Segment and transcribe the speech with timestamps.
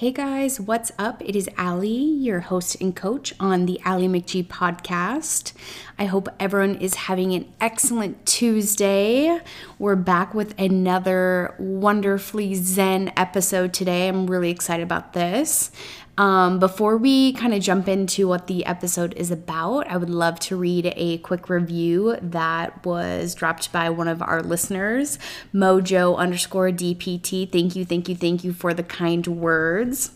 [0.00, 1.22] Hey guys, what's up?
[1.22, 5.52] It is Allie, your host and coach on the Allie McGee podcast.
[5.98, 9.40] I hope everyone is having an excellent Tuesday.
[9.78, 14.08] We're back with another wonderfully zen episode today.
[14.08, 15.70] I'm really excited about this.
[16.18, 20.38] Um, before we kind of jump into what the episode is about, I would love
[20.40, 25.18] to read a quick review that was dropped by one of our listeners,
[25.54, 27.50] Mojo underscore DPT.
[27.50, 30.10] Thank you, thank you, thank you for the kind words.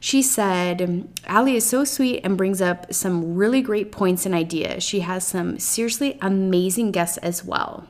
[0.00, 4.84] She said, Allie is so sweet and brings up some really great points and ideas.
[4.84, 7.88] She has some seriously amazing guests as well.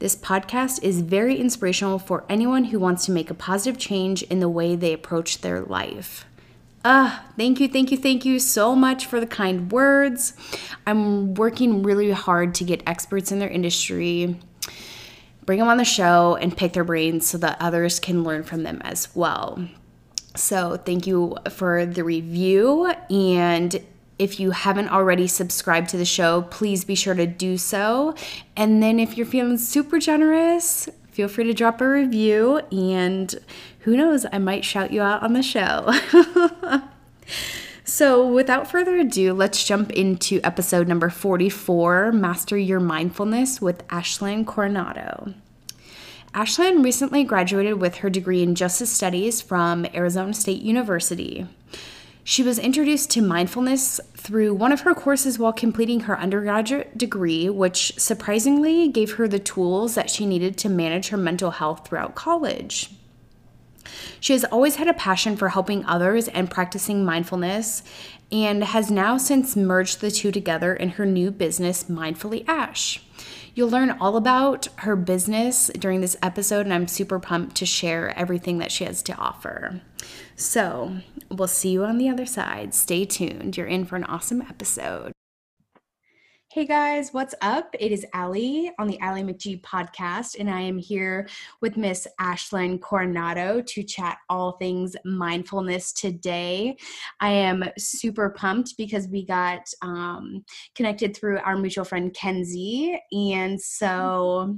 [0.00, 4.40] This podcast is very inspirational for anyone who wants to make a positive change in
[4.40, 6.26] the way they approach their life.
[6.84, 10.34] Uh, thank you, thank you, thank you so much for the kind words.
[10.86, 14.38] I'm working really hard to get experts in their industry,
[15.46, 18.64] bring them on the show, and pick their brains so that others can learn from
[18.64, 19.66] them as well.
[20.36, 22.92] So, thank you for the review.
[23.08, 23.80] And
[24.18, 28.14] if you haven't already subscribed to the show, please be sure to do so.
[28.56, 33.36] And then, if you're feeling super generous, feel free to drop a review and
[33.80, 35.92] who knows, I might shout you out on the show.
[37.84, 44.44] so, without further ado, let's jump into episode number 44 Master Your Mindfulness with Ashlyn
[44.44, 45.34] Coronado.
[46.34, 51.46] Ashlyn recently graduated with her degree in Justice Studies from Arizona State University.
[52.26, 57.50] She was introduced to mindfulness through one of her courses while completing her undergraduate degree,
[57.50, 62.14] which surprisingly gave her the tools that she needed to manage her mental health throughout
[62.14, 62.90] college.
[64.20, 67.82] She has always had a passion for helping others and practicing mindfulness,
[68.32, 73.04] and has now since merged the two together in her new business, Mindfully Ash.
[73.54, 78.18] You'll learn all about her business during this episode, and I'm super pumped to share
[78.18, 79.82] everything that she has to offer.
[80.36, 80.96] So,
[81.30, 82.74] we'll see you on the other side.
[82.74, 83.56] Stay tuned.
[83.56, 85.12] You're in for an awesome episode.
[86.54, 87.74] Hey guys, what's up?
[87.80, 91.28] It is Allie on the Allie McGee podcast, and I am here
[91.60, 96.76] with Miss Ashlyn Coronado to chat all things mindfulness today.
[97.18, 100.44] I am super pumped because we got um,
[100.76, 104.56] connected through our mutual friend Kenzie, and so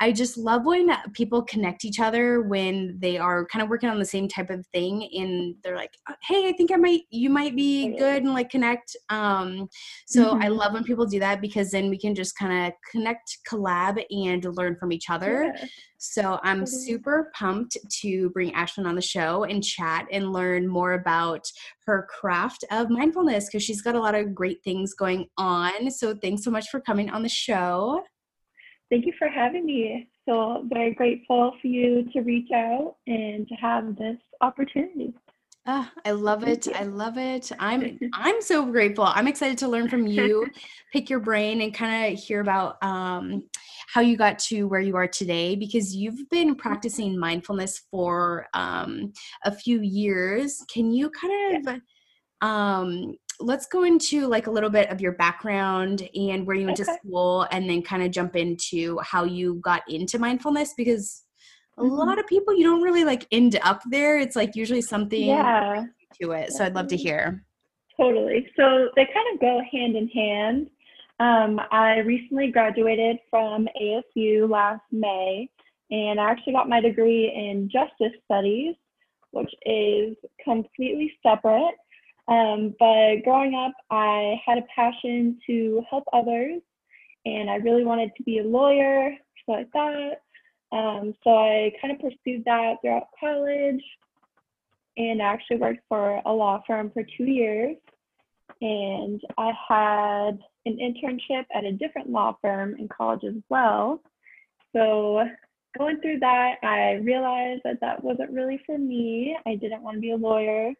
[0.00, 3.98] I just love when people connect each other when they are kind of working on
[3.98, 7.30] the same type of thing and they're like, uh, "Hey, I think I might you
[7.30, 9.68] might be good and like connect." Um
[10.06, 10.42] so mm-hmm.
[10.42, 14.02] I love when people do that because then we can just kind of connect, collab
[14.10, 15.52] and learn from each other.
[15.56, 15.64] Yeah.
[15.98, 20.92] So I'm super pumped to bring Ashlyn on the show and chat and learn more
[20.92, 21.50] about
[21.86, 25.90] her craft of mindfulness because she's got a lot of great things going on.
[25.90, 28.04] So thanks so much for coming on the show.
[28.90, 30.08] Thank you for having me.
[30.26, 35.12] So very grateful for you to reach out and to have this opportunity.
[35.66, 36.66] Ah, I love it.
[36.74, 37.52] I love it.
[37.58, 39.04] I'm I'm so grateful.
[39.04, 40.46] I'm excited to learn from you,
[40.92, 43.42] pick your brain, and kind of hear about um,
[43.92, 45.56] how you got to where you are today.
[45.56, 49.12] Because you've been practicing mindfulness for um,
[49.44, 50.64] a few years.
[50.72, 51.80] Can you kind of
[52.40, 56.80] um, let's go into like a little bit of your background and where you went
[56.80, 56.90] okay.
[56.90, 61.22] to school and then kind of jump into how you got into mindfulness because
[61.76, 61.94] a mm-hmm.
[61.94, 65.84] lot of people you don't really like end up there it's like usually something yeah.
[66.20, 67.44] to it so i'd love to hear
[67.96, 70.68] totally so they kind of go hand in hand
[71.20, 75.48] um, i recently graduated from asu last may
[75.90, 78.74] and i actually got my degree in justice studies
[79.30, 81.74] which is completely separate
[82.28, 86.60] um, but growing up, I had a passion to help others,
[87.24, 89.16] and I really wanted to be a lawyer,
[89.46, 90.18] so I thought.
[90.70, 93.82] Um, so I kind of pursued that throughout college,
[94.98, 97.76] and I actually worked for a law firm for two years.
[98.60, 104.02] And I had an internship at a different law firm in college as well.
[104.74, 105.24] So
[105.78, 109.36] going through that, I realized that that wasn't really for me.
[109.46, 110.72] I didn't want to be a lawyer.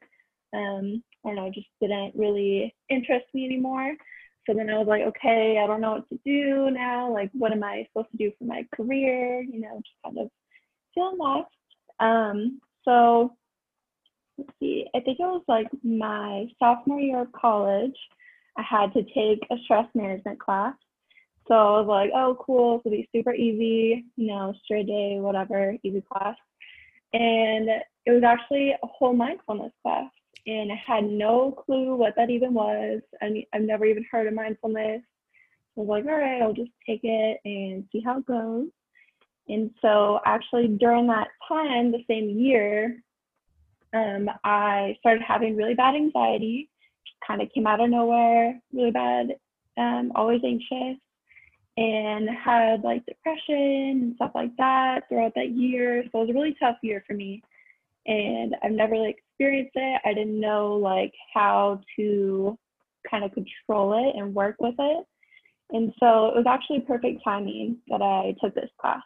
[0.54, 3.94] Um, I don't know, just didn't really interest me anymore.
[4.46, 7.12] So then I was like, okay, I don't know what to do now.
[7.12, 9.42] Like, what am I supposed to do for my career?
[9.42, 10.30] You know, just kind of
[10.94, 11.50] feeling lost.
[12.00, 13.36] Um, so
[14.38, 17.96] let's see, I think it was like my sophomore year of college.
[18.56, 20.74] I had to take a stress management class.
[21.46, 22.80] So I was like, oh, cool.
[22.84, 26.36] It'll be super easy, you know, straight day, whatever, easy class.
[27.12, 27.68] And
[28.06, 30.10] it was actually a whole mindfulness class
[30.48, 33.02] and I had no clue what that even was.
[33.20, 35.02] I mean, I've never even heard of mindfulness.
[35.76, 38.68] I was like, all right, I'll just take it and see how it goes.
[39.48, 42.96] And so, actually, during that time, the same year,
[43.92, 46.70] um, I started having really bad anxiety.
[47.26, 49.36] Kind of came out of nowhere, really bad,
[49.76, 50.98] um, always anxious,
[51.76, 56.04] and had like depression and stuff like that throughout that year.
[56.04, 57.42] So it was a really tough year for me.
[58.08, 60.00] And I've never like experienced it.
[60.04, 62.58] I didn't know like how to
[63.08, 65.04] kind of control it and work with it.
[65.70, 69.02] And so it was actually perfect timing that I took this class.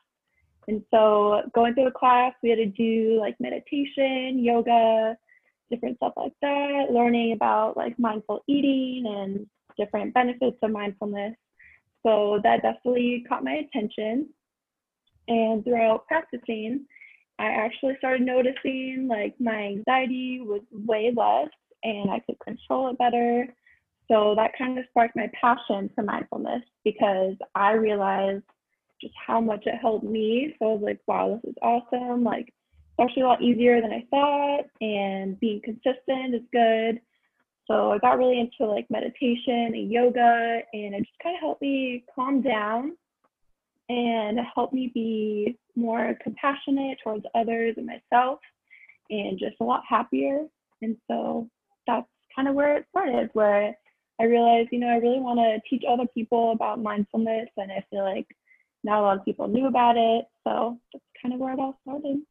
[0.69, 5.16] And so going through the class, we had to do like meditation, yoga,
[5.70, 9.46] different stuff like that, learning about like mindful eating and
[9.76, 11.34] different benefits of mindfulness.
[12.06, 14.28] So that definitely caught my attention.
[15.26, 16.87] And throughout practicing,
[17.42, 21.48] I actually started noticing like my anxiety was way less
[21.82, 23.52] and I could control it better.
[24.06, 28.44] So that kind of sparked my passion for mindfulness because I realized
[29.00, 30.54] just how much it helped me.
[30.60, 32.22] So I was like, wow, this is awesome.
[32.22, 37.00] Like, it's actually a lot easier than I thought, and being consistent is good.
[37.66, 41.62] So I got really into like meditation and yoga, and it just kind of helped
[41.62, 42.92] me calm down
[43.88, 48.40] and help me be more compassionate towards others and myself,
[49.11, 50.46] and just a lot happier.
[50.81, 51.49] And so
[51.87, 53.76] that's kind of where it started, where
[54.20, 57.84] I realized, you know, I really want to teach other people about mindfulness, and I
[57.90, 58.26] feel like
[58.84, 60.26] not a lot of people knew about it.
[60.46, 62.23] So that's kind of where it all started.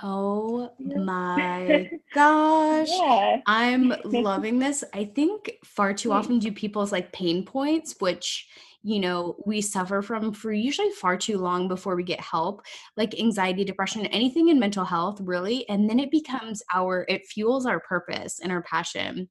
[0.00, 2.88] Oh my gosh.
[2.88, 3.40] Yeah.
[3.46, 4.84] I'm loving this.
[4.94, 8.46] I think far too often do people's like pain points, which
[8.82, 12.62] you know we suffer from for usually far too long before we get help
[12.96, 17.66] like anxiety depression anything in mental health really and then it becomes our it fuels
[17.66, 19.28] our purpose and our passion.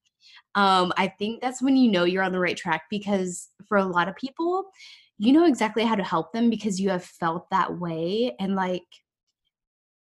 [0.55, 3.85] Um i think that's when you know you're on the right track because for a
[3.85, 4.65] lot of people
[5.17, 8.83] you know exactly how to help them because you have felt that way and like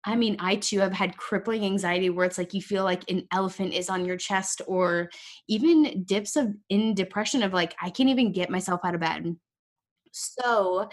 [0.05, 3.27] I mean, I too have had crippling anxiety where it's like you feel like an
[3.31, 5.09] elephant is on your chest, or
[5.47, 9.35] even dips of in depression of like, I can't even get myself out of bed.
[10.11, 10.87] So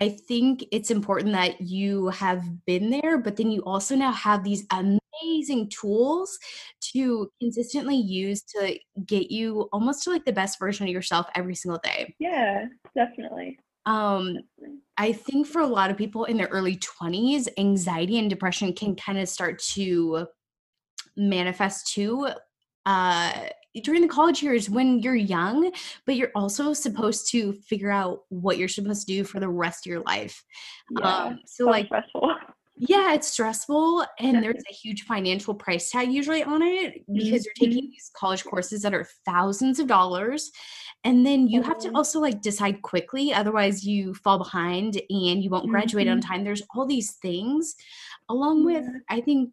[0.00, 4.44] I think it's important that you have been there, but then you also now have
[4.44, 6.38] these amazing tools
[6.92, 11.56] to consistently use to get you almost to like the best version of yourself every
[11.56, 12.14] single day.
[12.20, 13.58] Yeah, definitely.
[13.84, 14.38] Um,
[14.98, 18.96] I think for a lot of people in their early 20s, anxiety and depression can
[18.96, 20.26] kind of start to
[21.16, 22.28] manifest too
[22.84, 23.32] uh,
[23.84, 25.70] during the college years when you're young,
[26.04, 29.86] but you're also supposed to figure out what you're supposed to do for the rest
[29.86, 30.42] of your life.
[30.98, 32.34] Yeah, um, so, so like stressful.
[32.80, 37.54] Yeah, it's stressful and there's a huge financial price tag usually on it because you're
[37.54, 37.90] taking mm-hmm.
[37.90, 40.50] these college courses that are thousands of dollars
[41.04, 41.96] and then you have to mm-hmm.
[41.96, 46.14] also like decide quickly otherwise you fall behind and you won't graduate mm-hmm.
[46.14, 46.44] on time.
[46.44, 47.74] There's all these things
[48.28, 49.50] along with I think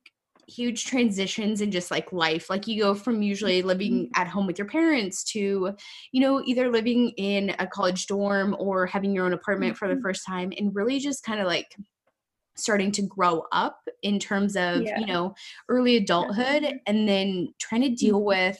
[0.47, 4.21] huge transitions in just like life like you go from usually living mm-hmm.
[4.21, 5.75] at home with your parents to
[6.11, 9.99] you know either living in a college dorm or having your own apartment for the
[10.01, 11.75] first time and really just kind of like
[12.55, 14.99] starting to grow up in terms of yeah.
[14.99, 15.33] you know
[15.69, 18.27] early adulthood and then trying to deal mm-hmm.
[18.27, 18.59] with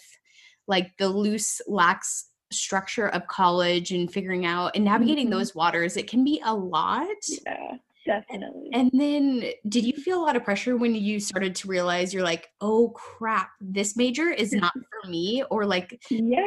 [0.68, 5.38] like the loose lax structure of college and figuring out and navigating mm-hmm.
[5.38, 7.08] those waters it can be a lot
[7.46, 7.74] yeah
[8.06, 12.14] definitely and then did you feel a lot of pressure when you started to realize
[12.14, 14.72] you're like oh crap this major is not
[15.04, 16.44] for me or like yeah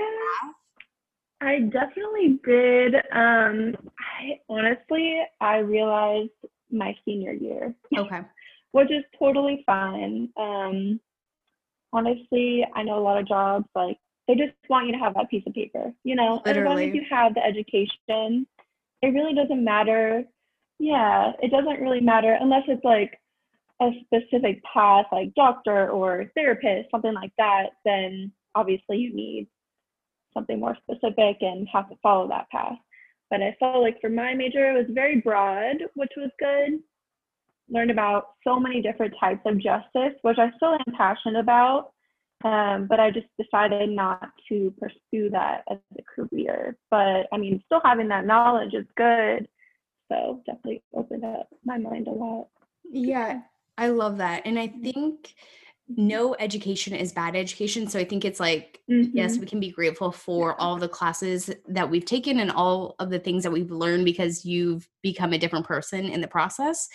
[1.40, 2.96] I definitely did.
[3.12, 6.30] Um, I honestly, I realized
[6.70, 7.74] my senior year.
[7.96, 8.20] Okay.
[8.72, 10.28] which is totally fine.
[10.36, 11.00] Um,
[11.92, 15.30] honestly, I know a lot of jobs like they just want you to have that
[15.30, 15.92] piece of paper.
[16.04, 16.60] You know, Literally.
[16.60, 18.46] as long as you have the education,
[19.02, 20.24] it really doesn't matter.
[20.78, 23.18] Yeah, it doesn't really matter unless it's like
[23.80, 27.70] a specific path, like doctor or therapist, something like that.
[27.84, 29.48] Then obviously you need
[30.34, 32.76] something more specific and have to follow that path.
[33.30, 36.80] But I felt like for my major, it was very broad, which was good.
[37.70, 41.92] Learned about so many different types of justice, which I still am passionate about.
[42.44, 46.76] Um, but I just decided not to pursue that as a career.
[46.90, 49.48] But I mean, still having that knowledge is good.
[50.10, 52.48] So definitely opened up my mind a lot.
[52.90, 53.40] Yeah,
[53.76, 54.42] I love that.
[54.46, 55.34] And I think
[55.96, 57.88] no education is bad education.
[57.88, 59.16] So I think it's like, mm-hmm.
[59.16, 63.08] yes, we can be grateful for all the classes that we've taken and all of
[63.08, 66.88] the things that we've learned because you've become a different person in the process.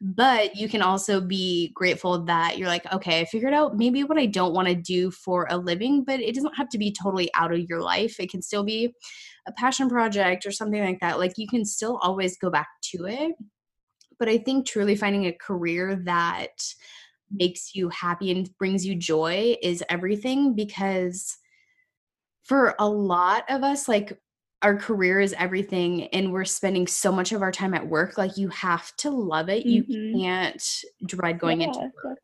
[0.00, 4.18] But you can also be grateful that you're like, okay, I figured out maybe what
[4.18, 7.30] I don't want to do for a living, but it doesn't have to be totally
[7.34, 8.18] out of your life.
[8.18, 8.92] It can still be
[9.46, 11.20] a passion project or something like that.
[11.20, 13.32] Like you can still always go back to it.
[14.18, 16.50] But I think truly finding a career that,
[17.30, 21.36] makes you happy and brings you joy is everything because
[22.44, 24.18] for a lot of us like
[24.62, 28.36] our career is everything and we're spending so much of our time at work like
[28.36, 29.90] you have to love it mm-hmm.
[29.92, 30.62] you can't
[31.06, 32.18] dread going yeah, into work.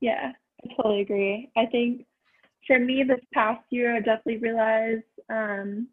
[0.00, 0.32] yeah
[0.64, 2.06] i totally agree i think
[2.66, 5.88] for me this past year i definitely realized um,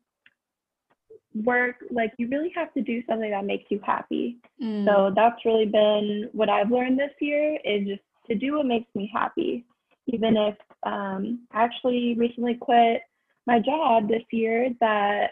[1.35, 4.37] work like you really have to do something that makes you happy.
[4.61, 4.85] Mm.
[4.85, 8.93] so that's really been what i've learned this year is just to do what makes
[8.95, 9.65] me happy.
[10.07, 13.01] Even if um, i actually recently quit
[13.45, 15.31] my job this year that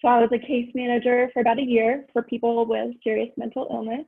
[0.00, 3.66] so i was a case manager for about a year for people with serious mental
[3.70, 4.06] illness.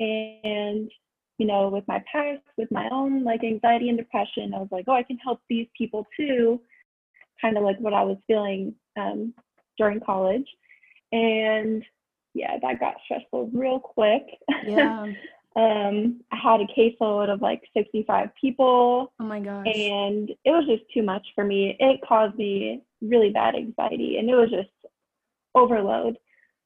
[0.00, 0.90] And
[1.38, 4.84] you know with my past with my own like anxiety and depression i was like
[4.86, 6.60] oh i can help these people too.
[7.40, 9.34] Kind of like what i was feeling um,
[9.78, 10.46] during college.
[11.12, 11.84] And
[12.34, 14.22] yeah, that got stressful real quick.
[14.66, 15.02] Yeah.
[15.56, 19.12] um, I had a caseload of like 65 people.
[19.20, 19.66] Oh my gosh.
[19.66, 21.76] And it was just too much for me.
[21.78, 24.70] It caused me really bad anxiety and it was just
[25.54, 26.16] overload.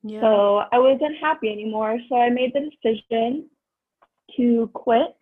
[0.03, 0.21] Yeah.
[0.21, 1.99] So I wasn't happy anymore.
[2.09, 3.47] So I made the decision
[4.37, 5.15] to quit.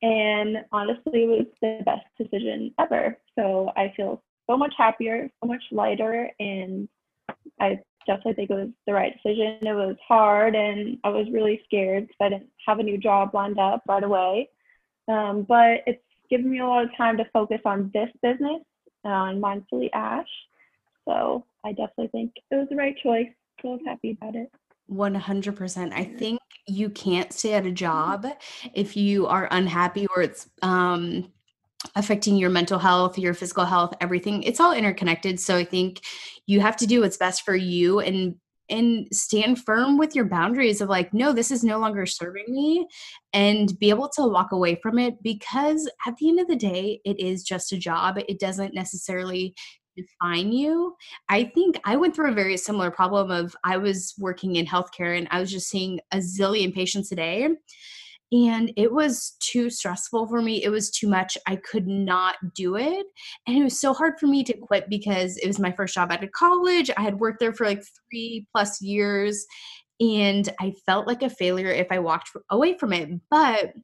[0.00, 3.18] And honestly, it was the best decision ever.
[3.38, 6.88] So I feel so much happier, so much lighter, and
[7.60, 9.58] I definitely think it was the right decision.
[9.62, 13.34] It was hard and I was really scared because I didn't have a new job
[13.34, 14.48] lined up right away.
[15.08, 18.62] Um, but it's given me a lot of time to focus on this business,
[19.04, 20.28] on Mindfully Ash.
[21.06, 23.28] So I definitely think it was the right choice.
[23.64, 24.50] I was happy about it.
[24.90, 25.92] 100%.
[25.92, 28.26] I think you can't stay at a job
[28.74, 31.32] if you are unhappy or it's um
[31.94, 34.42] affecting your mental health, your physical health, everything.
[34.42, 35.40] It's all interconnected.
[35.40, 36.00] So I think
[36.46, 38.36] you have to do what's best for you and
[38.68, 42.86] and stand firm with your boundaries of like no this is no longer serving me
[43.32, 47.00] and be able to walk away from it because at the end of the day
[47.04, 49.54] it is just a job it doesn't necessarily
[49.96, 50.94] define you
[51.28, 55.18] i think i went through a very similar problem of i was working in healthcare
[55.18, 57.48] and i was just seeing a zillion patients a day
[58.32, 60.64] and it was too stressful for me.
[60.64, 61.36] It was too much.
[61.46, 63.06] I could not do it.
[63.46, 66.10] And it was so hard for me to quit because it was my first job
[66.10, 66.90] out of college.
[66.96, 69.44] I had worked there for like three plus years.
[70.00, 73.10] And I felt like a failure if I walked away from it.
[73.30, 73.74] But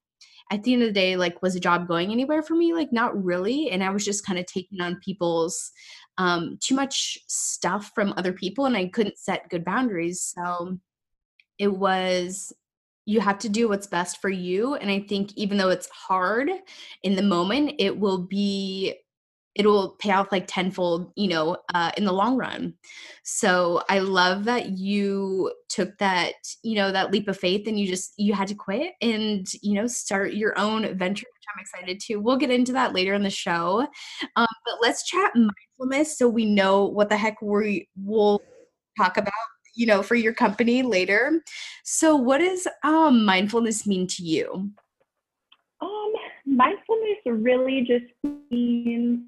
[0.50, 2.72] at the end of the day, like, was a job going anywhere for me?
[2.72, 3.70] Like, not really.
[3.70, 5.70] And I was just kind of taking on people's
[6.16, 10.32] um, too much stuff from other people, and I couldn't set good boundaries.
[10.34, 10.78] So
[11.58, 12.52] it was
[13.08, 16.50] you have to do what's best for you and i think even though it's hard
[17.02, 18.94] in the moment it will be
[19.54, 22.74] it will pay off like tenfold you know uh, in the long run.
[23.24, 27.86] So i love that you took that you know that leap of faith and you
[27.86, 32.00] just you had to quit and you know start your own venture which i'm excited
[32.00, 32.16] to.
[32.16, 33.80] We'll get into that later in the show.
[34.36, 38.40] Um, but let's chat mindfulness so we know what the heck we will
[38.96, 39.32] talk about
[39.78, 41.40] you know for your company later.
[41.84, 44.70] So what does um, mindfulness mean to you?
[45.80, 46.12] Um,
[46.44, 48.12] mindfulness really just
[48.50, 49.20] means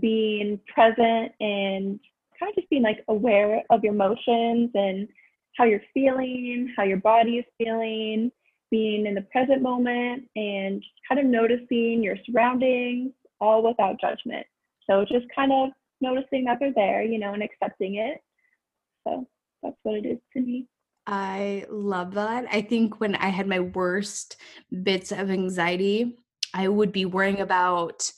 [0.00, 1.98] being present and
[2.38, 5.08] kind of just being like aware of your emotions and
[5.56, 8.30] how you're feeling how your body is feeling
[8.70, 14.46] being in the present moment and just kind of noticing your surroundings all without judgment.
[14.88, 15.70] So just kind of
[16.00, 18.18] noticing that they're there you know and accepting it.
[19.06, 19.26] So
[19.62, 20.66] that's what it is to me.
[21.06, 22.46] I love that.
[22.52, 24.36] I think when I had my worst
[24.82, 26.18] bits of anxiety,
[26.54, 28.10] I would be worrying about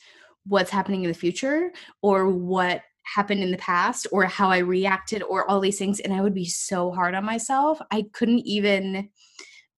[0.47, 1.73] what's happening in the future
[2.03, 6.01] or what happened in the past or how I reacted or all these things.
[6.01, 7.81] And I would be so hard on myself.
[7.91, 9.09] I couldn't even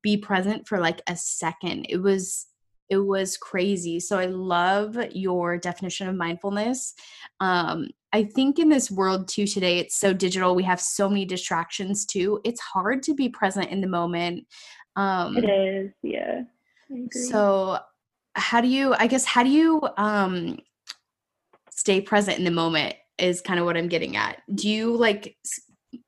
[0.02, 1.86] be present for like a second.
[1.88, 2.46] It was
[2.90, 3.98] it was crazy.
[3.98, 6.94] So I love your definition of mindfulness.
[7.40, 10.54] Um, I think in this world too today, it's so digital.
[10.54, 12.40] We have so many distractions too.
[12.44, 14.46] It's hard to be present in the moment.
[14.94, 16.42] Um, it is, yeah.
[17.10, 17.80] So,
[18.36, 18.94] how do you?
[18.94, 20.60] I guess how do you um,
[21.70, 22.94] stay present in the moment?
[23.18, 24.42] Is kind of what I'm getting at.
[24.54, 25.36] Do you like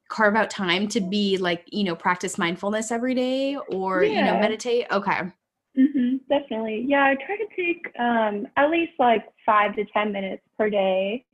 [0.09, 4.19] carve out time to be like you know practice mindfulness every day or yeah.
[4.19, 4.87] you know meditate?
[4.93, 5.33] Okay
[5.79, 6.85] Mm-hmm, definitely.
[6.89, 11.26] Yeah, I try to take um, at least like five to 10 minutes per day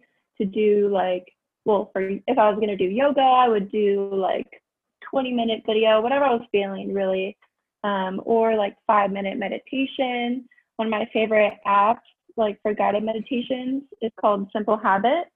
[0.45, 1.25] to do like,
[1.65, 4.47] well, for if I was going to do yoga, I would do like
[5.11, 7.37] 20 minute video, whatever I was feeling really,
[7.85, 10.49] um, or like five minute meditation.
[10.77, 12.01] One of my favorite apps,
[12.37, 15.27] like for guided meditations, is called Simple Habit.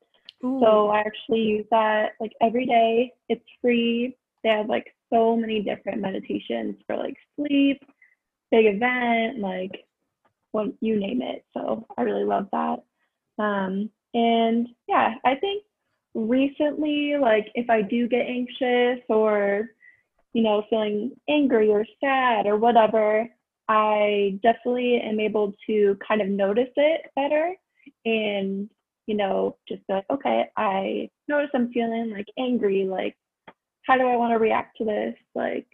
[0.44, 0.60] Ooh.
[0.62, 3.12] So I actually use that like every day.
[3.28, 4.16] It's free.
[4.42, 7.80] They have like so many different meditations for like sleep,
[8.50, 9.84] big event, like
[10.52, 11.44] what you name it.
[11.54, 12.82] So I really love that.
[13.38, 15.62] Um, and yeah, I think
[16.14, 19.68] recently, like if I do get anxious or,
[20.32, 23.28] you know, feeling angry or sad or whatever,
[23.68, 27.54] I definitely am able to kind of notice it better
[28.06, 28.70] and,
[29.06, 32.86] you know, just be like, okay, I notice I'm feeling like angry.
[32.86, 33.16] Like,
[33.82, 35.14] how do I want to react to this?
[35.34, 35.66] Like,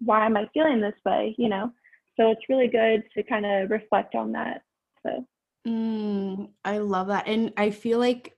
[0.00, 1.34] why am I feeling this way?
[1.38, 1.72] You know?
[2.18, 4.60] So it's really good to kind of reflect on that.
[5.06, 5.26] So
[5.68, 7.26] mm, I love that.
[7.26, 8.34] And I feel like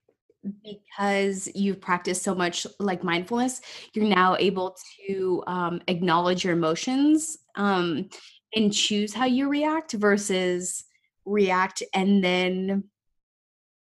[0.65, 3.61] because you've practiced so much like mindfulness,
[3.93, 8.09] you're now able to um, acknowledge your emotions um,
[8.55, 10.85] and choose how you react versus
[11.27, 12.85] react and then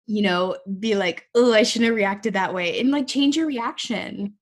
[0.07, 3.47] you know be like oh i shouldn't have reacted that way and like change your
[3.47, 4.35] reaction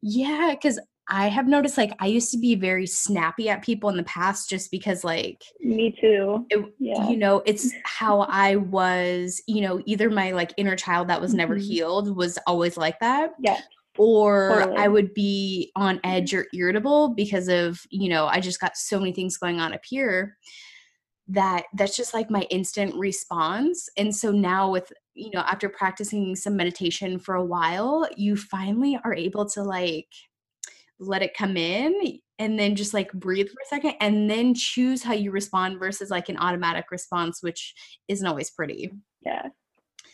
[0.00, 0.78] yeah because
[1.10, 4.48] I have noticed like I used to be very snappy at people in the past
[4.48, 6.46] just because like me too.
[6.50, 7.08] It, yeah.
[7.08, 11.34] You know, it's how I was, you know, either my like inner child that was
[11.34, 11.68] never mm-hmm.
[11.68, 13.32] healed was always like that.
[13.40, 13.60] Yeah.
[13.98, 14.78] Or totally.
[14.78, 18.98] I would be on edge or irritable because of, you know, I just got so
[19.00, 20.36] many things going on up here
[21.26, 23.88] that that's just like my instant response.
[23.96, 28.98] And so now with, you know, after practicing some meditation for a while, you finally
[29.04, 30.08] are able to like
[31.00, 35.02] let it come in and then just like breathe for a second and then choose
[35.02, 37.74] how you respond versus like an automatic response which
[38.08, 38.90] isn't always pretty.
[39.24, 39.48] Yeah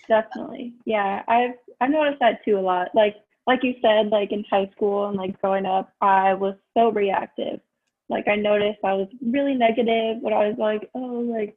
[0.08, 0.74] definitely.
[0.84, 2.88] Yeah i've i've noticed that too a lot.
[2.94, 3.16] Like
[3.46, 7.60] like you said like in high school and like growing up i was so reactive.
[8.08, 11.56] Like i noticed i was really negative but i was like oh like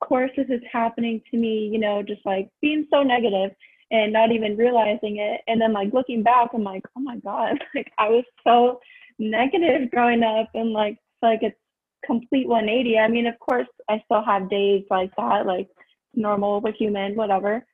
[0.00, 3.52] of course this is happening to me you know just like being so negative
[3.90, 5.40] and not even realizing it.
[5.46, 8.80] And then like looking back, I'm like, oh my God, like I was so
[9.18, 11.56] negative growing up and like like it's
[12.04, 12.98] complete 180.
[12.98, 15.68] I mean, of course I still have days like that, like
[16.14, 17.64] normal, we're human, whatever.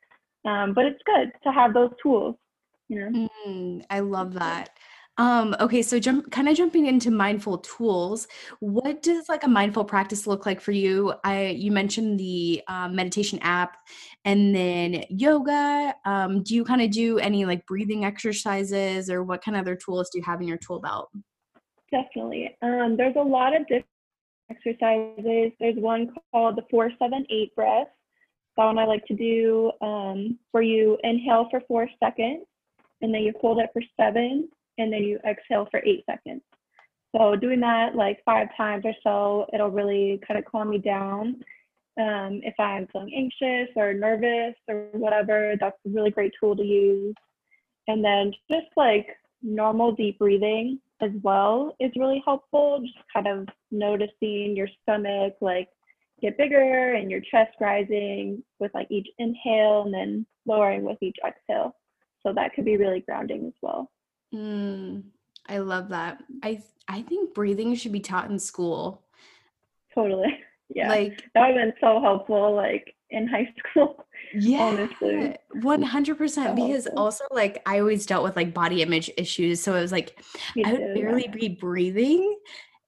[0.45, 2.35] Um, but it's good to have those tools,
[2.89, 3.29] you know.
[3.47, 4.71] Mm, I love that.
[5.19, 8.27] Um, okay, so jump kind of jumping into mindful tools.
[8.59, 11.13] What does like a mindful practice look like for you?
[11.23, 13.77] I you mentioned the um, meditation app,
[14.25, 15.93] and then yoga.
[16.05, 19.75] Um, do you kind of do any like breathing exercises, or what kind of other
[19.75, 21.09] tools do you have in your tool belt?
[21.91, 22.57] Definitely.
[22.63, 23.85] Um, there's a lot of different
[24.49, 25.51] exercises.
[25.59, 27.87] There's one called the four seven eight breath.
[28.57, 32.45] That one I like to do, um, where you inhale for four seconds,
[33.01, 36.41] and then you hold it for seven and then you exhale for eight seconds.
[37.15, 41.43] So doing that like five times or so, it'll really kind of calm me down.
[41.99, 46.63] Um, if I'm feeling anxious or nervous or whatever, that's a really great tool to
[46.63, 47.13] use.
[47.87, 49.07] And then just like
[49.43, 52.79] normal deep breathing as well is really helpful.
[52.81, 55.67] Just kind of noticing your stomach like
[56.21, 61.17] get bigger and your chest rising with like each inhale and then lowering with each
[61.27, 61.75] exhale.
[62.25, 63.91] So that could be really grounding as well.
[64.33, 65.03] Mm,
[65.47, 66.23] I love that.
[66.41, 69.03] I I think breathing should be taught in school.
[69.93, 70.39] Totally.
[70.73, 70.89] Yeah.
[70.89, 74.07] Like that would have been so helpful, like in high school.
[74.33, 74.61] Yeah.
[74.61, 75.35] Honestly.
[75.61, 76.55] One hundred percent.
[76.55, 79.61] Because also like I always dealt with like body image issues.
[79.61, 80.19] So it was like
[80.65, 81.31] I would barely yeah.
[81.31, 82.37] be breathing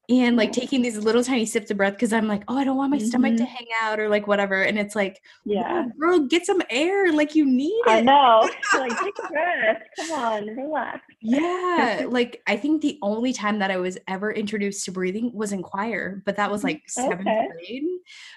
[0.08, 2.76] and like taking these little tiny sips of breath because I'm like, oh, I don't
[2.76, 3.06] want my mm-hmm.
[3.06, 3.52] stomach to mm-hmm.
[3.52, 4.62] hang out or like whatever.
[4.62, 7.12] And it's like, yeah, girl, get some air.
[7.12, 7.90] Like you need it.
[7.90, 8.48] I know.
[8.74, 9.82] like take a breath.
[9.98, 11.00] Come on, relax.
[11.20, 12.06] Yeah.
[12.08, 15.62] like I think the only time that I was ever introduced to breathing was in
[15.62, 17.48] choir, but that was like seventh okay.
[17.52, 17.84] grade.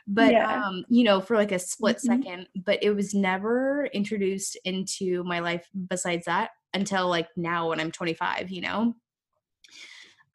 [0.08, 0.63] But yeah.
[0.63, 2.23] um, you know, for like a split mm-hmm.
[2.23, 7.79] second, but it was never introduced into my life besides that until like now when
[7.79, 8.95] I'm 25, you know?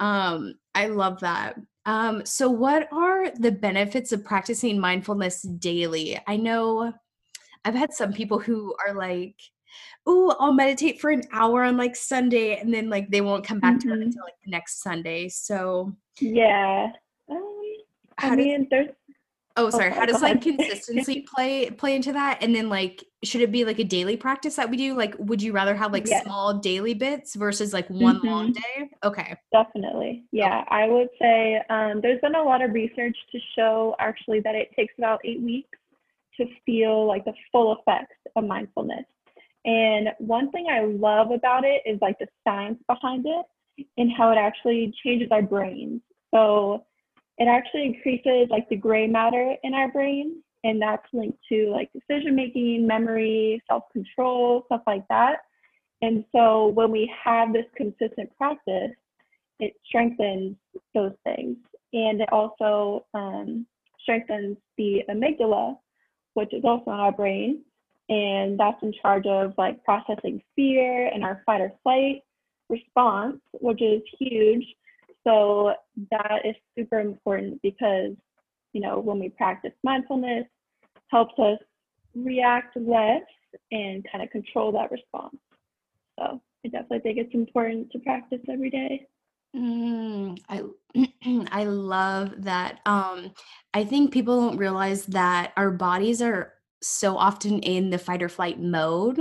[0.00, 1.56] Um, I love that.
[1.86, 6.18] Um, so, what are the benefits of practicing mindfulness daily?
[6.26, 6.92] I know
[7.64, 9.36] I've had some people who are like,
[10.06, 13.60] "Oh, I'll meditate for an hour on like Sunday," and then like they won't come
[13.60, 13.88] back mm-hmm.
[13.88, 14.02] to it mm-hmm.
[14.02, 15.28] until like the next Sunday.
[15.28, 16.90] So, yeah,
[17.30, 18.90] um, I mean, there's
[19.56, 19.92] Oh, sorry.
[19.92, 22.38] How does like consistency play play into that?
[22.42, 24.94] And then like should it be like a daily practice that we do?
[24.94, 26.24] Like would you rather have like yes.
[26.24, 28.26] small daily bits versus like one mm-hmm.
[28.26, 28.90] long day?
[29.04, 29.36] Okay.
[29.52, 30.24] Definitely.
[30.32, 30.64] Yeah.
[30.68, 34.70] I would say um, there's been a lot of research to show actually that it
[34.76, 35.78] takes about eight weeks
[36.36, 39.04] to feel like the full effects of mindfulness.
[39.64, 44.30] And one thing I love about it is like the science behind it and how
[44.32, 46.02] it actually changes our brains.
[46.34, 46.84] So
[47.38, 51.90] it actually increases like the gray matter in our brain and that's linked to like
[51.92, 55.38] decision making memory self-control stuff like that.
[56.02, 58.92] And so when we have this consistent practice
[59.60, 60.56] it strengthens
[60.94, 61.56] those things.
[61.92, 63.66] And it also um,
[64.02, 65.78] strengthens the amygdala
[66.34, 67.62] which is also in our brain
[68.08, 72.22] and that's in charge of like processing fear and our fight or flight
[72.68, 74.64] response which is huge
[75.26, 75.72] so
[76.10, 78.12] that is super important because,
[78.72, 80.44] you know, when we practice mindfulness,
[81.08, 81.58] helps us
[82.14, 83.22] react less
[83.70, 85.36] and kind of control that response.
[86.18, 89.06] So I definitely think it's important to practice every day.
[89.56, 90.62] Mm, I
[91.52, 92.80] I love that.
[92.86, 93.32] Um,
[93.72, 98.28] I think people don't realize that our bodies are so often in the fight or
[98.28, 99.20] flight mode,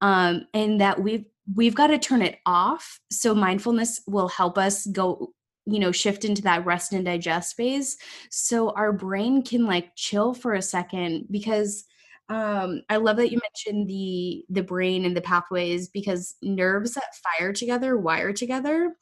[0.00, 1.24] um, and that we've
[1.54, 5.32] we've got to turn it off so mindfulness will help us go
[5.66, 7.96] you know shift into that rest and digest phase
[8.30, 11.84] so our brain can like chill for a second because
[12.28, 17.04] um i love that you mentioned the the brain and the pathways because nerves that
[17.38, 18.94] fire together wire together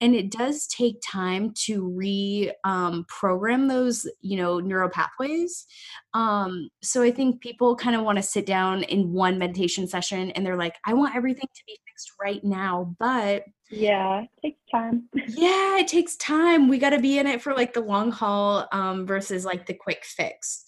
[0.00, 5.66] and it does take time to re um, program those you know neural pathways
[6.14, 10.30] um so i think people kind of want to sit down in one meditation session
[10.32, 14.60] and they're like i want everything to be fixed right now but yeah it takes
[14.70, 18.10] time yeah it takes time we got to be in it for like the long
[18.10, 20.64] haul um versus like the quick fix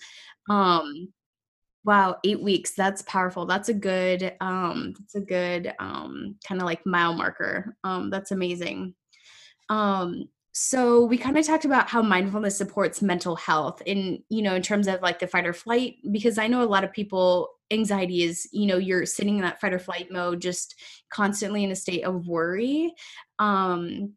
[0.50, 1.08] um
[1.84, 2.72] Wow, eight weeks.
[2.74, 3.46] That's powerful.
[3.46, 7.76] That's a good, um, that's a good um kind of like mile marker.
[7.82, 8.94] Um, that's amazing.
[9.70, 14.54] Um, so we kind of talked about how mindfulness supports mental health in, you know,
[14.54, 17.48] in terms of like the fight or flight, because I know a lot of people
[17.70, 20.74] anxiety is, you know, you're sitting in that fight or flight mode, just
[21.10, 22.92] constantly in a state of worry.
[23.38, 24.14] Um,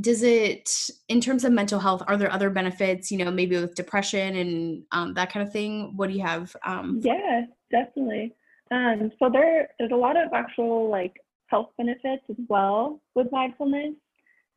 [0.00, 0.70] does it
[1.08, 4.82] in terms of mental health are there other benefits you know maybe with depression and
[4.92, 5.96] um, that kind of thing?
[5.96, 8.34] What do you have um, yeah definitely.
[8.70, 13.94] Um, so there there's a lot of actual like health benefits as well with mindfulness.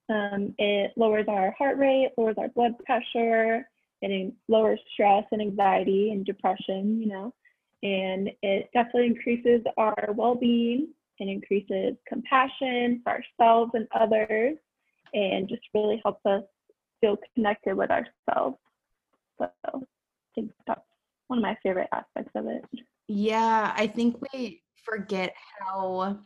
[0.10, 3.68] Um, it lowers our heart rate lowers our blood pressure
[4.02, 7.34] it lowers stress and anxiety and depression you know
[7.84, 10.90] and it definitely increases our well-being
[11.20, 14.58] and increases compassion for ourselves and others
[15.14, 16.44] and just really helps us
[17.00, 18.58] feel connected with ourselves.
[19.40, 19.80] So I
[20.36, 20.82] think that's
[21.28, 22.64] one of my favorite aspects of it.
[23.08, 26.20] Yeah, I think we forget how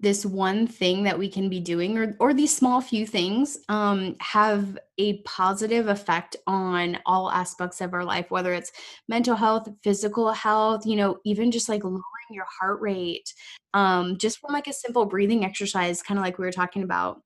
[0.00, 4.16] this one thing that we can be doing or or these small few things um,
[4.20, 8.72] have a positive effect on all aspects of our life whether it's
[9.08, 13.32] mental health physical health you know even just like lowering your heart rate
[13.74, 17.20] um, just from like a simple breathing exercise kind of like we were talking about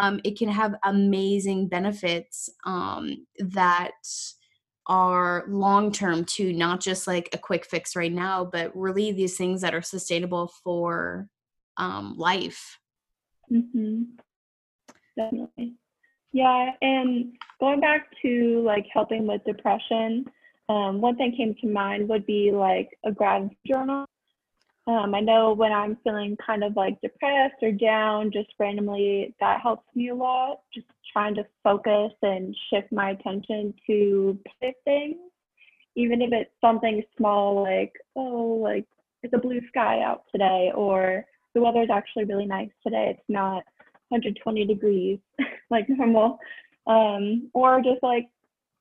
[0.00, 3.92] um, it can have amazing benefits um, that
[4.86, 9.36] are long term too not just like a quick fix right now but really these
[9.36, 11.26] things that are sustainable for
[11.76, 12.78] um, life.
[13.52, 14.02] Mm-hmm.
[15.16, 15.74] Definitely.
[16.32, 20.24] Yeah, and going back to like helping with depression,
[20.68, 24.06] um, one thing came to mind would be like a gratitude journal.
[24.86, 29.60] Um, I know when I'm feeling kind of like depressed or down, just randomly, that
[29.62, 30.60] helps me a lot.
[30.74, 34.38] Just trying to focus and shift my attention to
[34.84, 35.16] things,
[35.96, 38.84] even if it's something small like, oh, like
[39.22, 43.14] it's a blue sky out today, or the weather is actually really nice today.
[43.16, 43.64] It's not
[44.08, 45.18] 120 degrees
[45.70, 46.38] like normal.
[46.86, 48.26] Um, or just like,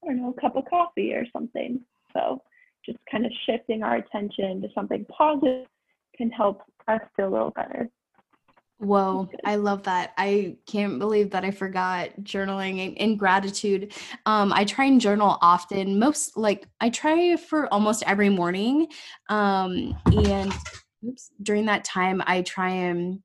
[0.03, 1.79] I don't know, a cup of coffee or something.
[2.13, 2.41] So
[2.85, 5.67] just kind of shifting our attention to something positive
[6.15, 7.89] can help us feel a little better.
[8.79, 10.11] Whoa, I love that.
[10.17, 13.93] I can't believe that I forgot journaling and, gratitude.
[14.25, 18.87] Um, I try and journal often, most like I try for almost every morning.
[19.29, 20.51] Um, and
[21.07, 23.21] oops, during that time I try and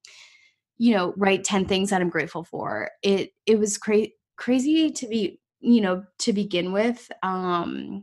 [0.78, 2.90] you know write 10 things that I'm grateful for.
[3.02, 7.10] It it was cra- crazy to be, you know, to begin with.
[7.22, 8.02] Um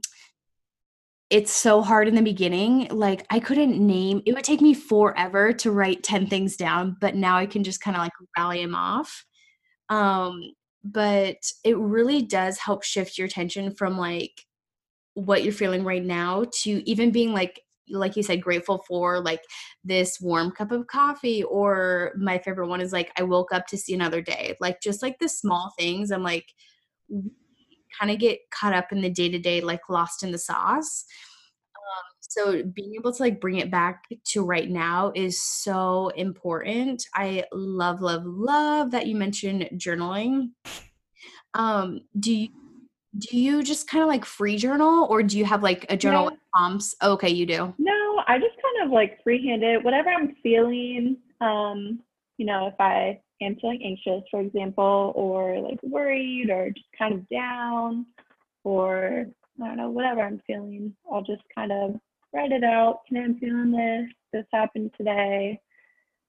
[1.31, 2.87] it's so hard in the beginning.
[2.91, 7.15] Like I couldn't name it would take me forever to write 10 things down, but
[7.15, 9.25] now I can just kind of like rally them off.
[9.89, 10.41] Um
[10.83, 14.43] but it really does help shift your attention from like
[15.15, 17.59] what you're feeling right now to even being like
[17.89, 19.41] like you said grateful for like
[19.83, 23.77] this warm cup of coffee or my favorite one is like i woke up to
[23.77, 26.47] see another day like just like the small things i'm like
[27.97, 31.05] kind of get caught up in the day to day like lost in the sauce.
[31.75, 37.05] Um, so being able to like bring it back to right now is so important.
[37.13, 40.49] I love love love that you mentioned journaling.
[41.53, 42.49] Um do you
[43.17, 46.25] do you just kind of like free journal or do you have like a journal
[46.25, 46.31] No.
[46.31, 46.95] with prompts?
[47.01, 47.73] okay, you do.
[47.77, 51.17] No, I just kind of like freehand it, whatever I'm feeling.
[51.41, 51.99] Um,
[52.37, 57.13] you know, if I am feeling anxious, for example, or like worried or just kind
[57.13, 58.05] of down,
[58.63, 59.25] or
[59.61, 61.95] I don't know, whatever I'm feeling, I'll just kind of
[62.33, 63.01] write it out.
[63.07, 64.09] Today I'm feeling this.
[64.33, 65.59] This happened today.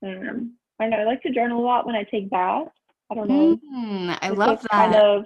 [0.02, 0.98] Um, I don't know.
[0.98, 2.70] I like to journal a lot when I take baths.
[3.10, 3.58] I don't know.
[3.74, 4.70] Mm, I love that.
[4.70, 5.24] kind of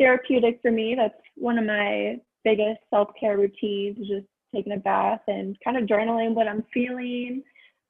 [0.00, 0.94] therapeutic for me.
[0.96, 5.84] That's one of my biggest self care routines, just taking a bath and kind of
[5.84, 7.42] journaling what I'm feeling,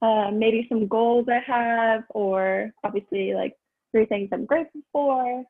[0.02, 3.54] um, maybe some goals I have, or obviously like
[3.92, 5.44] three things I'm grateful for.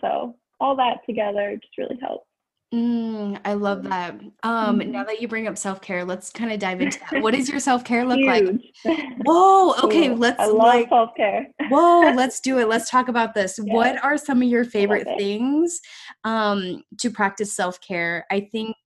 [0.00, 2.26] So all that together just really helps.
[2.74, 4.20] Mm, I love that.
[4.42, 5.06] Um, now Mhm.
[5.06, 7.22] that you bring up self care, let's kind of dive into that.
[7.22, 8.44] What does your self care look like?
[9.24, 11.48] Whoa, okay, Ooh, let's I love like self care.
[11.70, 12.68] Whoa, let's do it.
[12.68, 13.58] Let's talk about this.
[13.58, 15.80] What are some of your favorite things
[16.24, 18.26] um, to practice self care?
[18.30, 18.76] I think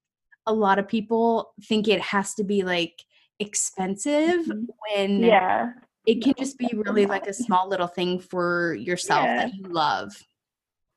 [0.46, 3.02] a lot of people think it has to be like
[3.38, 4.66] expensive Mhm.
[4.94, 5.72] when Yeah.
[6.06, 9.36] it can just be really like a small little thing for yourself Yeah.
[9.46, 10.12] that you love.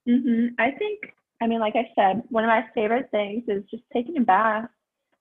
[0.08, 0.56] Mm-hmm.
[0.60, 1.13] I think,
[1.44, 4.70] I mean, like I said, one of my favorite things is just taking a bath.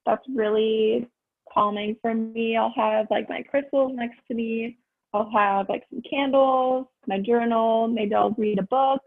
[0.06, 1.08] That's really
[1.52, 2.56] calming for me.
[2.56, 4.78] I'll have like my crystals next to me.
[5.12, 7.88] I'll have like some candles, my journal.
[7.88, 9.02] Maybe I'll read a book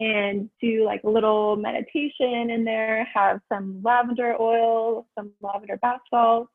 [0.00, 3.08] and do like a little meditation in there.
[3.12, 6.52] Have some lavender oil, some lavender bath salts.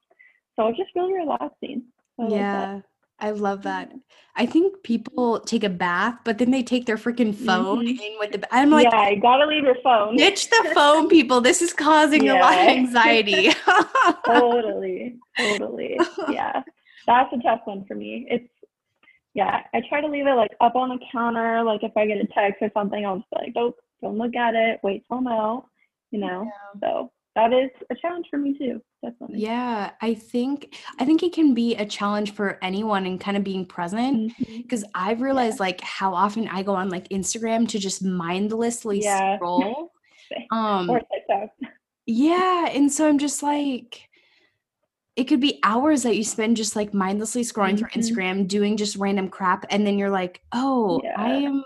[0.55, 1.81] So just really relaxing.
[2.19, 2.31] I like.
[2.31, 2.81] Yeah,
[3.19, 3.91] I love that.
[4.35, 7.99] I think people take a bath, but then they take their freaking phone Mhm.
[8.01, 10.17] in with the I'm like, Yeah, you gotta leave your phone.
[10.17, 11.39] ditch the phone, people.
[11.41, 13.49] This is causing a lot of anxiety.
[14.25, 15.99] totally, totally.
[16.29, 16.61] Yeah,
[17.07, 18.27] that's a tough one for me.
[18.29, 18.49] It's
[19.33, 21.63] yeah, I try to leave it like up on the counter.
[21.63, 24.35] Like if I get a text or something, I'll just be like, nope, don't look
[24.35, 24.79] at it.
[24.83, 25.65] Wait till I'm out.
[26.11, 26.49] You know.
[26.81, 28.81] So that is a challenge for me too.
[29.03, 29.39] Definitely.
[29.39, 33.43] Yeah, I think I think it can be a challenge for anyone and kind of
[33.43, 38.03] being present because I've realized like how often I go on like Instagram to just
[38.03, 39.35] mindlessly Yeah.
[39.37, 39.91] scroll.
[40.51, 41.49] Um Or TikTok.
[42.07, 44.09] yeah, and so I'm just like
[45.15, 47.99] it could be hours that you spend just like mindlessly scrolling through Mhm.
[48.01, 51.63] Instagram doing just random crap and then you're like, "Oh, i am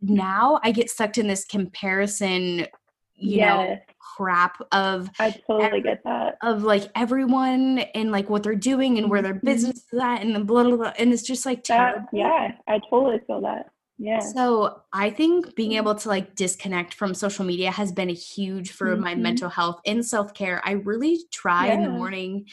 [0.00, 2.66] now I get sucked in this comparison,
[3.14, 3.80] you know, Yes,
[4.18, 6.38] crap of I totally every get that.
[6.42, 9.44] of like everyone and like what they're doing and where their Mhm.
[9.44, 12.80] business is at and the blah blah blah and it's just like That yeah, I
[12.90, 13.70] totally feel that.
[13.98, 14.20] Yeah.
[14.20, 15.76] So I think being Mhm.
[15.82, 19.22] able to like disconnect from social media has been a huge for my Mhm.
[19.22, 20.60] mental health and self-care.
[20.64, 22.46] I really try in the morning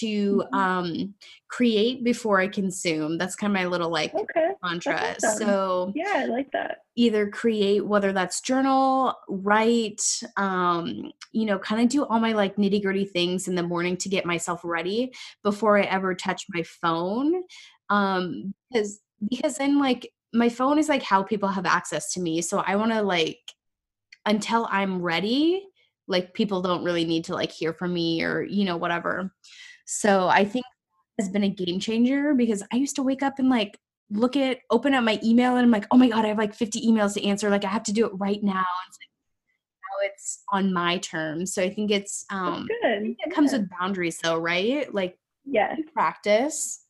[0.00, 0.58] to Mhm.
[0.58, 1.14] um
[1.48, 3.18] create before I consume.
[3.18, 4.48] That's kind of my little like Okay.
[4.62, 5.14] mantra.
[5.16, 5.38] Awesome.
[5.38, 6.78] So Yeah, I like that.
[6.96, 10.02] either create whether that's journal write
[10.36, 13.96] um you know kind of do all my like nitty gritty things in the morning
[13.96, 15.12] to get myself ready
[15.44, 17.42] before i ever touch my phone
[17.88, 22.42] um because because then like my phone is like how people have access to me
[22.42, 23.38] so i want to like
[24.26, 25.64] until i'm ready
[26.08, 29.32] like people don't really need to like hear from me or you know whatever
[29.90, 30.64] so i think
[31.18, 33.78] has been a game changer because i used to wake up and like
[34.10, 36.54] look at open up my email and I'm like, oh my God, I have like
[36.54, 37.50] 50 emails to answer.
[37.50, 38.64] Like I have to do it right now.
[38.88, 39.10] It's like,
[39.84, 41.52] now it's on my terms.
[41.52, 43.16] So I think it's That's um good.
[43.18, 43.58] it comes Yeah.
[43.58, 44.92] with boundaries though, right?
[44.94, 46.86] Like Yes, practice.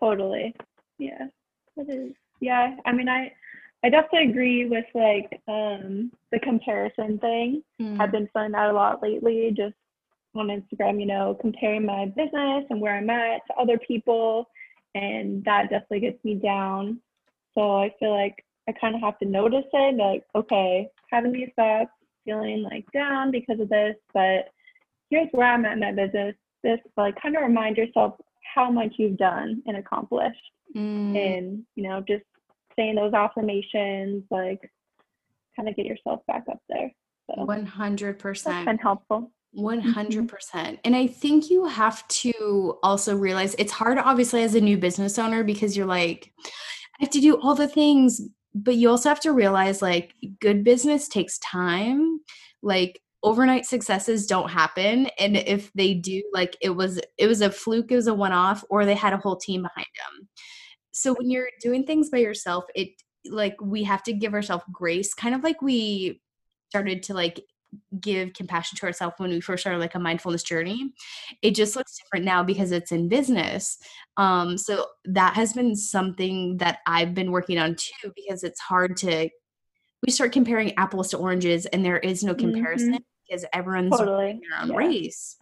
[0.00, 0.54] totally.
[0.96, 1.26] Yeah,
[1.76, 2.14] it is.
[2.40, 3.32] Yeah, I mean, I
[3.84, 7.62] I definitely agree with like um the comparison thing.
[7.82, 8.00] Mm.
[8.00, 9.74] I've been feeling that a lot lately, just
[10.34, 14.48] on Instagram, you know, comparing my business and where I'm at to other people,
[14.94, 17.00] and that definitely gets me down.
[17.54, 21.50] So I feel like I kind of have to notice it, like, okay, having these
[21.56, 21.90] thoughts,
[22.24, 24.48] feeling like down because of this, but
[25.10, 26.34] here's where I'm at in my business.
[26.62, 28.14] This like kind of remind yourself
[28.54, 30.38] how much you've done and accomplished,
[30.76, 31.14] Mm.
[31.36, 32.22] and you know, just
[32.76, 34.70] saying those affirmations, like
[35.54, 36.90] kind of get yourself back up there.
[37.28, 38.64] So One hundred that's percent.
[38.64, 39.30] been helpful.
[39.52, 39.92] One Mhm.
[39.92, 40.80] hundred percent.
[40.84, 45.18] And I think you have to also realize it's hard, obviously, as a new business
[45.18, 46.50] owner because you're like, I
[47.00, 48.20] have to do all the things,
[48.54, 52.20] but you also have to realize like good business takes time.
[52.62, 57.50] Like overnight successes don't happen and if they do like it was it was a
[57.52, 60.28] fluke it was a one off or they had a whole team behind them
[60.90, 62.88] so when you're doing things by yourself it
[63.30, 66.20] like we have to give ourselves grace kind of like we
[66.70, 67.40] started to like
[68.00, 70.92] give compassion to ourselves when we first started like a mindfulness journey
[71.40, 73.78] it just looks different now because it's in business
[74.16, 78.96] um so that has been something that i've been working on too because it's hard
[78.96, 79.28] to
[80.06, 83.02] we start comparing apples to oranges and there is no comparison mm-hmm.
[83.28, 84.40] because everyone's totally.
[84.50, 84.76] their own yeah.
[84.76, 85.36] race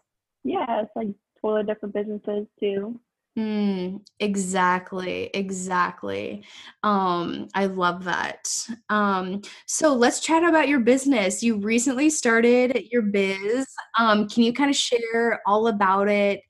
[0.45, 1.09] yeah it's like
[1.40, 3.01] totally different businesses too
[3.38, 6.45] Mm, exactly, exactly.
[6.83, 8.49] Um, I love that.
[8.88, 11.43] Um, so let's chat about your business.
[11.43, 13.66] You recently started your biz.
[13.99, 16.40] Um, can you kind of share all about it,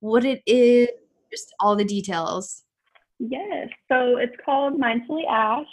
[0.00, 0.88] what it is,
[1.30, 2.64] just all the details?
[3.20, 3.68] Yes.
[3.90, 5.66] So it's called Mindfully Ash,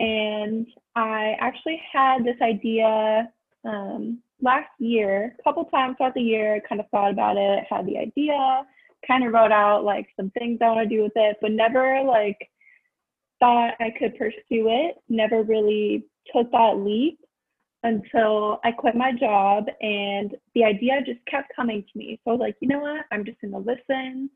[0.00, 3.30] and I actually had this idea
[3.64, 6.60] um, last year, a couple times throughout the year.
[6.68, 8.64] Kind of thought about it, had the idea
[9.06, 12.02] kind of wrote out like some things I want to do with it, but never
[12.04, 12.38] like
[13.40, 14.96] thought I could pursue it.
[15.08, 17.18] Never really took that leap
[17.82, 22.20] until I quit my job and the idea just kept coming to me.
[22.24, 23.04] So I was like, you know what?
[23.10, 24.30] I'm just going to listen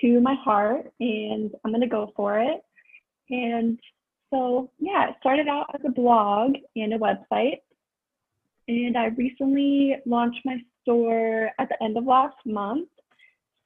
[0.00, 2.60] to my heart and I'm going to go for it.
[3.30, 3.78] And
[4.32, 7.58] so, yeah, it started out as a blog and a website.
[8.68, 12.88] And I recently launched my store at the end of last month.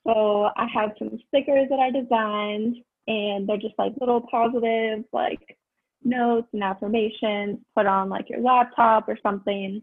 [0.06, 5.56] So I have some stickers that I designed, and they're just like little positive, like
[6.04, 9.82] notes and affirmations put on like your laptop or something.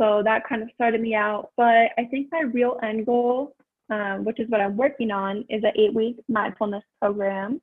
[0.00, 1.50] So that kind of started me out.
[1.56, 3.54] But I think my real end goal,
[3.90, 7.60] um, which is what I'm working on, is an eight week mindfulness program.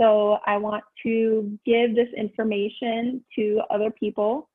[0.00, 4.48] So I want to give this information to other people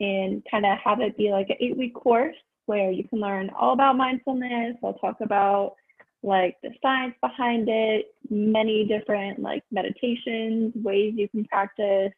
[0.00, 3.50] and kind of have it be like an eight week course where you can learn
[3.58, 4.76] all about mindfulness.
[4.82, 5.74] I'll talk about
[6.22, 12.12] like the science behind it, many different like meditations, ways you can practice,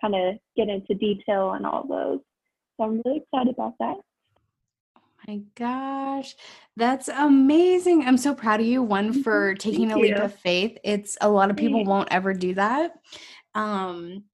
[0.00, 2.20] kind of get into detail on all those.
[2.76, 3.96] So I'm really excited about that.
[4.96, 6.34] Oh my gosh,
[6.76, 8.02] that's amazing.
[8.06, 8.82] I'm so proud of you.
[8.82, 9.22] One mm-hmm.
[9.22, 10.22] for taking Thank a leap you.
[10.22, 10.78] of faith.
[10.84, 12.92] It's a lot of people won't ever do that.
[13.54, 14.24] Um,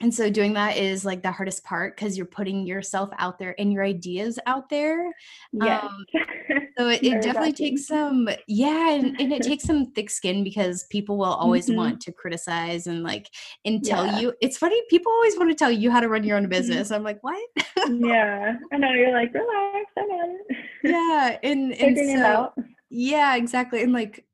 [0.00, 3.56] and so doing that is like the hardest part because you're putting yourself out there
[3.58, 5.12] and your ideas out there.
[5.52, 5.82] Yes.
[5.82, 6.04] Um,
[6.78, 10.84] so it, it definitely takes some, yeah, and, and, it takes some thick skin because
[10.84, 11.78] people will always mm-hmm.
[11.78, 13.28] want to criticize and like
[13.64, 14.20] and tell yeah.
[14.20, 14.34] you.
[14.40, 16.50] It's funny, people always want to tell you how to run your own mm-hmm.
[16.50, 16.92] business.
[16.92, 17.42] I'm like, what?
[17.88, 18.92] yeah, I know.
[18.92, 20.38] You're like, relax, I know.
[20.84, 22.52] Yeah, and and so,
[22.88, 24.24] yeah, exactly, and like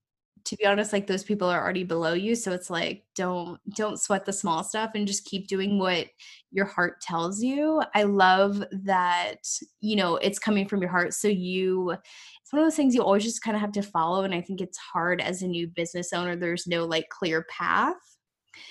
[0.45, 4.01] to be honest like those people are already below you so it's like don't don't
[4.01, 6.07] sweat the small stuff and just keep doing what
[6.51, 7.83] your heart tells you.
[7.95, 9.37] I love that
[9.81, 13.03] you know it's coming from your heart so you it's one of those things you
[13.03, 15.67] always just kind of have to follow and i think it's hard as a new
[15.67, 17.97] business owner there's no like clear path.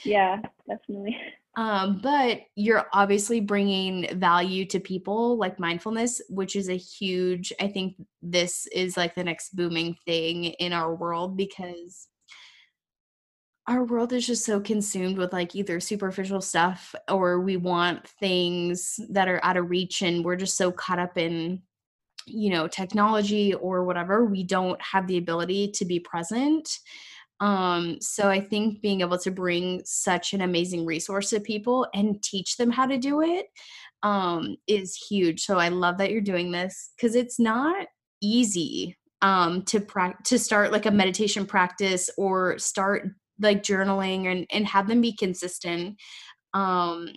[0.03, 1.17] Yeah definitely
[1.55, 7.67] um, but you're obviously bringing value to people like mindfulness, which is a huge, I
[7.67, 12.07] think this is like the next booming thing in our world because
[13.67, 18.99] our world is just so consumed with like either superficial stuff or we want things
[19.09, 21.61] that are out of reach and we're just so caught up in
[22.25, 26.79] you know technology or whatever we don't have the ability to be present
[27.43, 32.23] um, so I think being able to bring such an amazing resource to people and
[32.23, 33.47] teach them how to do it
[34.01, 35.41] um, is huge.
[35.43, 37.87] So I love that you're doing this because it's not
[38.21, 43.09] easy um, to pra- to start like a meditation practice or start
[43.41, 45.97] like journaling and, and have them be consistent.
[46.53, 47.09] Um,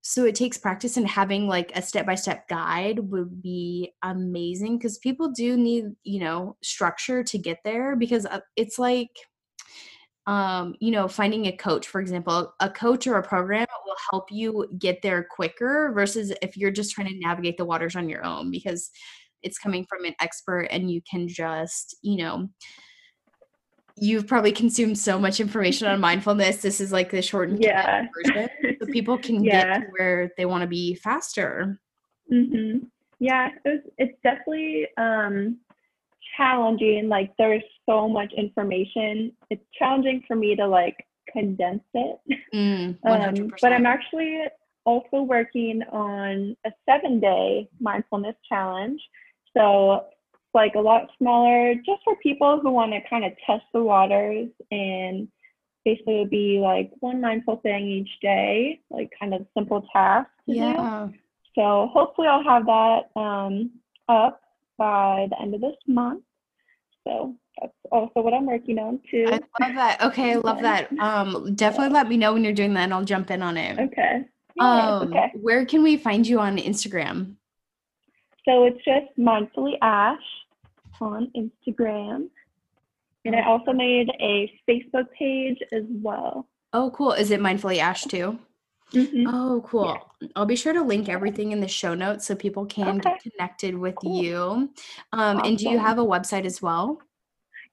[0.00, 5.30] so it takes practice and having like a step-by-step guide would be amazing because people
[5.30, 9.10] do need you know structure to get there because uh, it's like
[10.26, 14.30] um, you know, finding a coach, for example, a coach or a program will help
[14.30, 18.24] you get there quicker versus if you're just trying to navigate the waters on your
[18.24, 18.90] own because
[19.42, 22.48] it's coming from an expert and you can just, you know,
[23.96, 26.62] you've probably consumed so much information on mindfulness.
[26.62, 28.06] This is like the shortened yeah.
[28.24, 28.48] version.
[28.80, 29.78] So people can yeah.
[29.78, 31.78] get to where they want to be faster.
[32.32, 32.86] Mm-hmm.
[33.20, 35.58] Yeah, it's, it's definitely um,
[36.36, 37.08] challenging.
[37.08, 39.32] Like there's so much information.
[39.50, 40.96] It's challenging for me to like
[41.30, 42.18] condense it.
[42.54, 44.42] Mm, um, but I'm actually
[44.84, 49.00] also working on a seven day mindfulness challenge.
[49.56, 53.64] So it's like a lot smaller, just for people who want to kind of test
[53.72, 55.28] the waters and
[55.84, 60.30] basically would be like one mindful thing each day, like kind of simple tasks.
[60.46, 61.08] yeah.
[61.54, 63.70] So hopefully I'll have that um,
[64.08, 64.40] up
[64.78, 66.22] by the end of this month.
[67.06, 69.26] So that's also what I'm working on too.
[69.28, 70.02] I love that.
[70.02, 70.90] Okay, I love that.
[70.98, 73.78] Um, definitely let me know when you're doing that, and I'll jump in on it.
[73.78, 74.24] Okay.
[74.56, 75.32] Yeah, Um, okay.
[75.40, 77.34] where can we find you on Instagram?
[78.44, 80.22] So it's just mindfully Ash
[81.00, 82.28] on Instagram.
[83.24, 86.46] And I also made a Facebook page as well.
[86.74, 87.12] Oh, cool.
[87.12, 88.38] Is it Mindfully Ash too?
[88.94, 89.24] Mhm.
[89.28, 89.98] Oh, cool.
[90.36, 93.76] I'll be sure to link everything in the show notes so people can get connected
[93.76, 94.22] with Cool.
[94.22, 94.70] you.
[95.12, 97.00] Um, and do you have a website as well?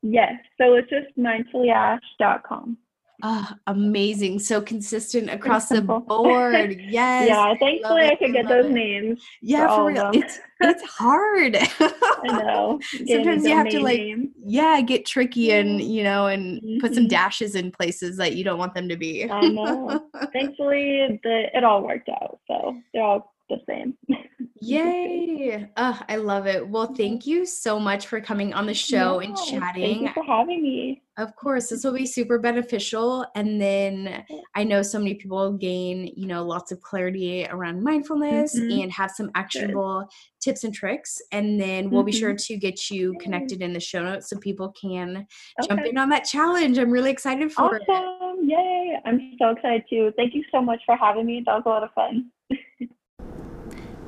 [0.01, 0.33] Yes.
[0.57, 2.77] So it's just mindfullyash.com.
[3.23, 4.39] Oh, amazing.
[4.39, 6.75] So consistent across the board.
[6.81, 7.27] Yes.
[7.27, 8.71] yeah, thankfully I could get those it.
[8.71, 9.21] names.
[9.41, 10.11] Yeah, all for real.
[10.13, 11.55] It's it's hard.
[11.57, 12.79] I know.
[13.07, 14.01] Sometimes you have to like
[14.43, 17.09] yeah, get tricky and you know, and put some Mhm.
[17.09, 19.29] dashes in places that you don't want them to be.
[19.29, 20.09] I know.
[20.33, 22.39] Thankfully, the, it all worked out.
[22.47, 23.95] So they're all the same.
[24.63, 25.67] Yay!
[25.75, 26.67] Oh, I love it.
[26.67, 30.01] Well, thank you so much for coming on the show and Yeah, Thank chatting.
[30.03, 31.01] you for having me.
[31.17, 33.25] Of course, this will be super beneficial.
[33.35, 34.23] And then
[34.55, 38.83] I know so many people gain, you know, lots of clarity around mindfulness Mhm.
[38.83, 40.07] and have some actionable
[40.39, 41.21] tips and tricks.
[41.31, 44.69] And then we'll be sure to get you connected in the show notes so people
[44.79, 45.25] can
[45.67, 46.77] jump in on that challenge.
[46.77, 47.83] I'm really excited for it.
[47.89, 48.47] Awesome.
[48.47, 48.99] Yay.
[49.05, 50.13] I'm so excited too.
[50.15, 51.41] Thank you so much for having me.
[51.45, 52.31] That was a lot of fun.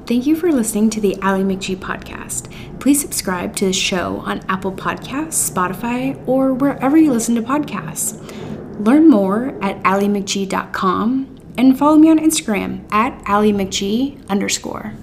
[0.05, 2.51] Thank you for listening to the Allie McGee podcast.
[2.81, 8.19] Please subscribe to the show on Apple Podcasts, Spotify, or wherever you listen to podcasts.
[8.85, 14.93] Learn more at alliemcgee.com and follow me on Instagram at alliemcgee underscore.